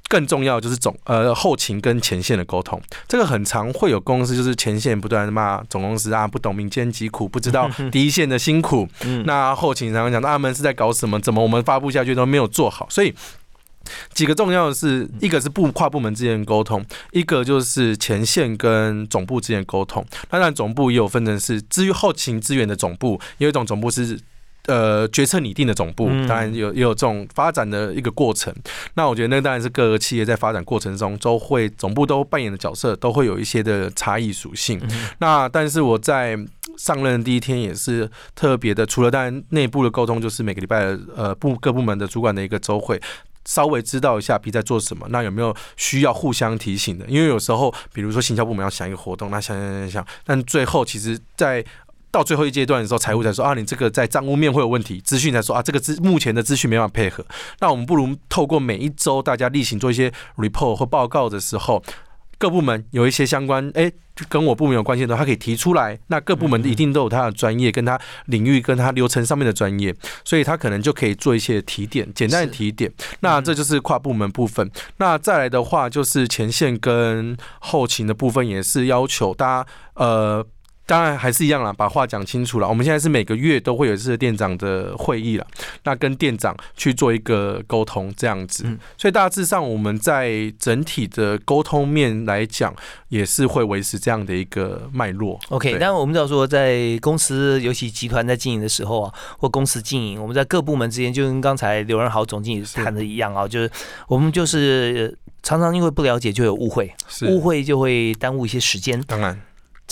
[0.09, 2.81] 更重要就是总呃后勤跟前线的沟通。
[3.07, 8.88] 这个很常会有公司就是前线不断骂总公司啊，不懂民间疾苦，不知道 第一线的辛苦。
[9.27, 13.14] 那后勤常常讲他们是在搞什么，怎么我们发布下去都没有做好，所以。
[14.14, 20.04] 几个重要的是，一个是部跨部门之间沟通，一个就是前线跟总部之间沟通。
[20.28, 24.18] 当然，总部也有分成是至于后勤资源的总部，有一种总部是
[24.66, 28.54] 呃决策拟定的总部，当然有也有这种发展的一个过程。
[28.94, 34.80] 那我觉得那当然是各个企业在发展过程中都会总部都扮演的角色都会有一些的差异属性。
[35.18, 36.38] 那但是我在
[36.78, 43.00] 上任第一天也是特别的，除了当然内部的沟通，就是每个礼拜呃部各部门的主管的一个周会。
[43.44, 47.07] 稍微知道一下 B 在做什么，那有没有需要互相提醒的？
[47.07, 51.64] 因为有时候，比如说行销部门要想一个活动，那想想想想，但最后其实，在
[52.11, 57.24] 到最后一阶段的时候，财务才说啊，你这个在账务面会有问题，资讯才说啊，这个资目前的资讯没办法配合。
[57.61, 61.83] 那我们不如透过每一周大家例行做一些 report 或报告的时候。
[62.42, 63.92] 各部门有一些相关，哎，
[64.28, 65.96] 跟我部门有关系的，他可以提出来。
[66.09, 72.92] 那各部门一定都有他的专业，跟他领域，跟他流程上面的专业，所以他可能就可以做一些提点，简单的提点。
[73.20, 74.68] 那这就是跨部门部分。
[74.96, 80.44] 那再来的话，就是前线跟后勤的部分，也是要求大家，呃。
[80.84, 82.68] 当然还是一样啦，把话讲清楚了。
[82.68, 85.46] 我们现在是每个月都会有一次店长的会议了，
[85.84, 88.64] 那跟店长去做一个沟通，这样子。
[88.98, 92.74] 所以大致上我们在整体的沟通面来讲，
[93.08, 95.38] 也是会维持这样的一个脉络。
[95.50, 103.70] OK，但我们知道说，在公司尤其集团在经营的时候啊，或公司经营，我们在各部门之间，就跟刚才刘仁豪总经理谈的一样啊，就是
[104.08, 106.92] 我们就是常常因为不了解就有误会，
[107.28, 109.00] 误会就会耽误一些时间。
[109.06, 109.40] 当然。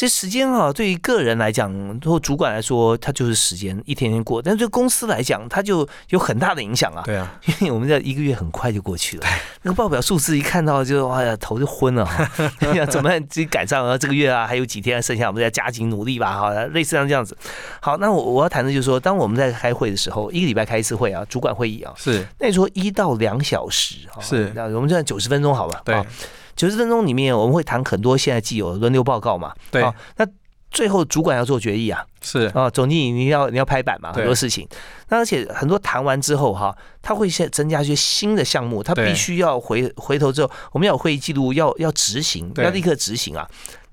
[0.01, 1.71] 这时间啊，对于个人来讲
[2.03, 7.03] 或主管来说，它就是时间，一天天过；但是对公司来讲，它就有很大的影响啊。
[7.05, 9.27] 对啊， 因为我们在一个月很快就过去了，
[9.61, 12.27] 那个报表数字一看到就 哎呀头就昏了哈。
[12.75, 13.99] 呀，怎么自己赶上啊？
[13.99, 16.33] 这个月啊还有几天剩下，我们再加紧努力吧。
[16.33, 17.37] 哈，类似像这样子。
[17.83, 25.83] 好，那我我要谈的就是说，当我们在开会的时候，一个礼拜开一次会啊，主管会议啊，是那你说一到两小时啊是那我们就九十分钟好了。
[25.85, 26.03] 对，
[26.61, 29.55] 九十分钟里面我们会谈很多现在既有轮流报告嘛。
[29.71, 29.83] 对，
[30.17, 30.27] 那。
[30.73, 34.65] 最后主管要做决议啊，是啊，总经理你要你要拍板嘛，很多事情。
[35.09, 43.45] 那而且很多谈完之后哈，他会先增加一些新的项目，他必须要回回头之后，我们要有会议记录，要要执行，要立刻执行啊。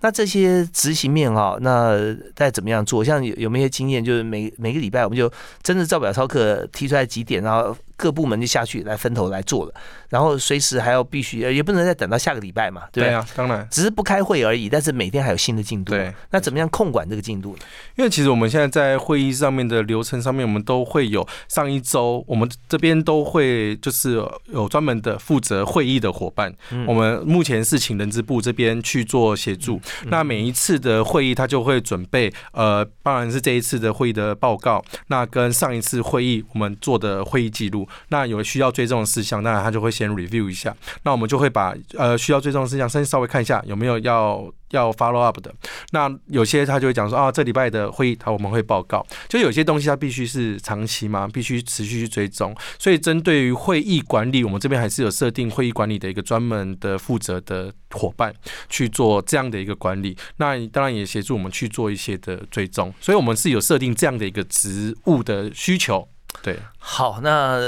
[0.01, 1.97] 那这些执行面啊，那
[2.35, 3.03] 再怎么样做？
[3.03, 4.05] 像有有没有经验？
[4.05, 5.27] 就是每每个礼拜我们就
[5.63, 7.75] 真的照表操课，提出来几点，然后。
[7.97, 9.73] 各部门就下去来分头来做了，
[10.07, 13.13] 然后随时还要必须也不能再等到下个礼拜嘛，对对？
[13.13, 15.93] 啊，当然，只是不开会而已，但是每天还有新的进度。
[15.93, 17.59] 对，那怎么样控管这个进度呢？
[17.95, 26.53] 因为其实我们现在在会议上面的流程上面，我们都会有上一周，我们这边都会就是有专门的负责会议的伙伴。
[26.85, 29.81] 我们目前是请人资部这边去做协助。
[30.05, 37.86] 那每一次的会议，他就会准备呃，当然是这一次的会议的报告，那跟上一次会议我们做的会议记录。
[38.09, 40.75] 那有需要追踪的事项，当然他就会先 review 一下。
[41.03, 45.53] 那我们就会把呃需要追踪的事项先稍微看一下有没有要要 follow up 的。
[45.91, 49.05] 那有些他就会讲说啊，这礼拜的会议他我们会报告。
[49.27, 52.55] 就有些东西它必须是长期嘛，必须持续去追踪。
[52.77, 58.33] 所以针对于会议管理，我们这边还是有设定会议管理的一个专门的负责的伙伴
[58.69, 60.17] 去做这样的一个管理。
[60.37, 62.93] 那当然也协助我们去做一些的追踪。
[62.99, 66.07] 所以我们是有设定这样的一个职务的需求。
[66.41, 67.59] 对，好，那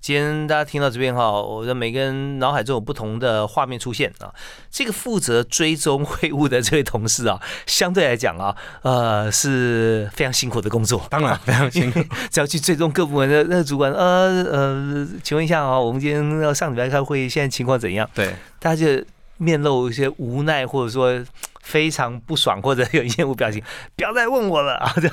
[0.00, 4.32] 今天大家听到这边哈，我的每个人脑海中有不同的画面出现啊。
[4.70, 11.04] 这个负责追踪会务的这位同事啊， 相对来讲啊，呃，是非常辛苦的工作。
[11.10, 18.08] 当然 非常辛苦，只要去追踪各部门的那个主管，呃呃，请问一下啊，我们今天要上礼拜开会，现在情况怎样？
[18.14, 19.04] 对，大家就
[19.38, 21.24] 面露一些无奈，或者说。
[21.70, 23.62] 非常不爽或者有厌恶表情，
[23.94, 24.92] 不要再问我了 啊！
[24.96, 25.08] 对，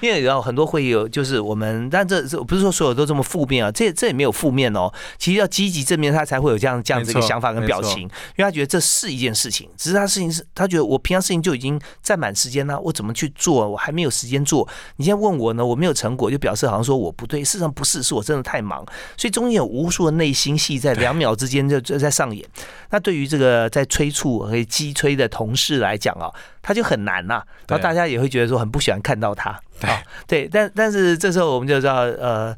[0.00, 4.92] 因为然后很多会有，就是我们，但这这不是说所有都这么负面啊，这这也没有负面哦。
[5.18, 8.08] 其实要积极正面，他才会有这样这样子一个想法跟表情，因
[8.38, 13.68] 为他觉得这是一件事情，只是他事情是他觉得我平常事情就已经占满时间了，我怎么去做？
[13.68, 14.68] 我还没有时间做。
[14.96, 18.84] 你现在问我呢，我没有成果，就表示好像说我不对，事实上不是，是我真的太忙，
[19.16, 22.46] 所以中间有无数的内心戏在两秒之间就就在上演。
[22.90, 26.30] 那对于这个在催促和击催的同事来讲啊，
[26.60, 27.42] 他就很难呐。
[27.68, 29.50] 然后大家也会觉得说很不喜欢看到他
[29.82, 30.02] 啊。
[30.26, 32.56] 对，但但是这时候我们就知道呃。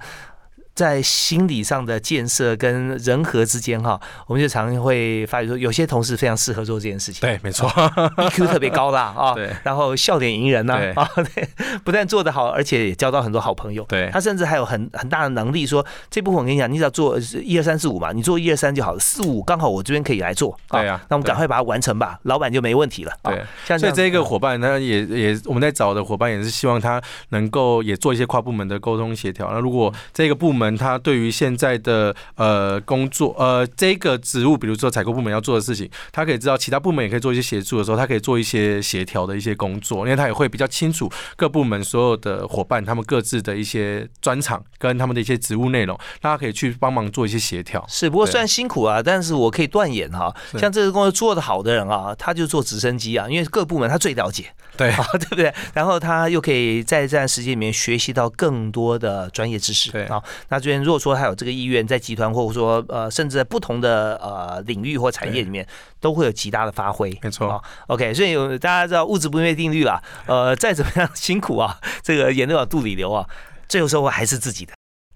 [0.78, 7.20] 在心理上的建设跟人和之间哈，我们就常常会发觉说，有些同事非常适合做这件事情。
[7.20, 7.68] 对，没错，
[8.16, 11.48] EQ 特别高啦 啊，对，然后笑脸迎人呐啊， 对，
[11.82, 13.82] 不但做得好，而且也交到很多好朋友。
[13.88, 20.56] 对，他甚至还有很很大的能力，说这部分我跟你讲，你只要做一二三四五嘛，你做一二三就好了，四五刚好我这边可以来做。
[20.70, 23.12] 对啊，那我们赶快把它完成吧，老板就没问题了。
[23.24, 29.50] 对，所以这个伙伴他也也我们在找的伙伴也是希望他能够也做一些跨部门的沟通协调。
[29.52, 47.82] 那如果这个部门他对于现现在的呃工作呃这个职务，比如说采购部门要做的事情，他可以知道其他部门也可以做一些协助的时候，他可以做一些协调的一些工作，因为他也会比较清楚各部门所有的伙伴他们各自的一些专长跟他们的一些职务内容，大家可以去帮忙做一些协调。
[47.88, 55.50] 是，不过虽然辛苦啊，但是我可以断言哈，像这个工作做得好的人啊，他就做直升机啊，因为各部门他最了解，对啊， 对不对？
[55.72, 60.22] 然后他又可以在这段时间里面学习到更多的专业知识，对啊。
[60.50, 65.66] 那这边如果说他有这个意愿在集团，或者说呃，甚至在不同的呃领域或产业里面，
[66.00, 67.16] 都会有极大的发挥。
[67.22, 70.02] 没错，OK，所以有大家知道物质不灭定律了。
[70.26, 73.26] 呃，再怎么样辛苦啊，这个眼泪往肚里流啊，
[73.68, 74.72] 最后收获还是自己的。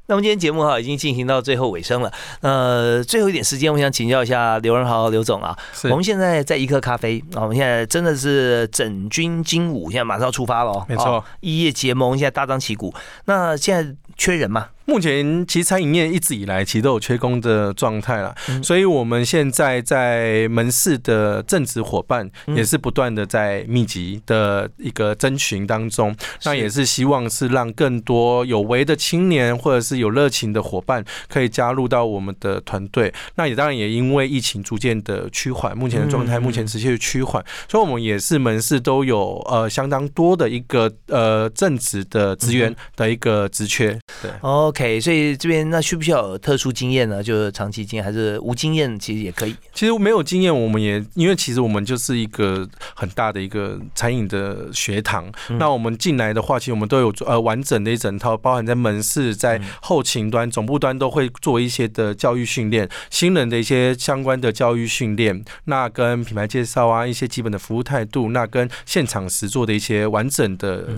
[0.07, 12.93] 那么今天节目哈已经进行到最后尾声了，呃，最后一点时间，我想请教一下刘仁豪刘总啊，我们现在在一颗咖啡啊，我们现在真的是整军精武，现在马上要出发了，没错，一夜结盟，现在大张旗鼓，
[13.27, 14.69] 那现在缺人吗？
[14.85, 26.15] 目前其实餐饮业一直以来其实都有缺工的状态了，所以我们现在在门市的正职伙伴也是不断的在密集的一个征询当中，
[26.45, 33.13] 那也是希望是让更多有为的青年或者是有热情的伙伴可以加入到我们的团队。
[33.37, 43.97] 那也当然也因为疫情逐渐的趋缓，目前的状态目前持续趋缓，所以我们也是门市都有呃相当多的一个呃正职的资源的一个职缺。
[44.21, 44.72] 对哦。
[44.73, 47.23] OK，所以这边那需不需要有特殊经验呢？
[47.23, 49.55] 就是长期经验还是无经验，其实也可以。
[49.75, 55.31] 其实没有经验，我们也因为其实我们就是一个很大的一个餐饮的学堂。
[55.59, 65.45] 那我们进来的话，其实我们都有呃完整的一整套，包含在门市、在后勤端、总部端都会做一些的教育训练，新人的一些相关的教育训练。
[65.67, 70.89] 那跟品牌介绍啊，一些基本的服务态度，那跟现场实做的一些完整的。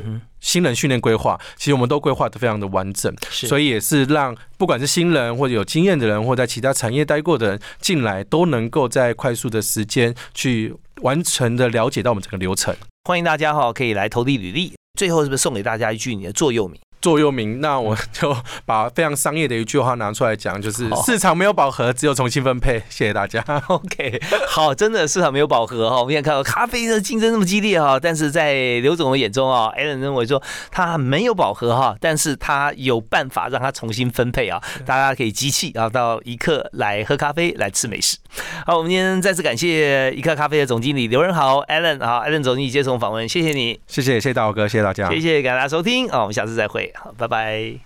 [0.44, 12.76] 新人训练规划，其实我们都规划的非常的完整，所以也是让不管是新人或者有经验的人，或在其他产业待过的人进来，都能够在快速的时间去完成的了解到我们整个流程。
[13.08, 14.74] 欢迎大家哈，可以来投递履历。
[14.98, 16.78] 最后是不是送给大家一句你的座右铭？
[17.04, 18.34] 座右铭，那我 就
[18.64, 22.78] 把非常商业的一句话拿出来讲，就是市场没有饱和，只有重新分配。
[22.88, 23.44] 谢谢大家。
[23.68, 25.98] OK，好，真的市场没有饱和哈。
[25.98, 34.58] 我们现在看到咖啡的竞争那么激烈哈，但是在刘总的眼中啊，Allen 认为说他没有饱和哈，但是他有办法让他重新分配啊。
[34.86, 38.16] 大家可以机器啊到一刻来喝咖啡，来吃美食。
[38.64, 46.93] 好，我们今天再次感谢一刻咖啡的总经理刘仁豪 Allen 啊，Allen 总经理接受访问，谢谢你，谢谢谢谢大豪哥，谢谢大家，谢谢感谢大家收听啊，我们下次再会。
[46.94, 47.84] 好，拜拜。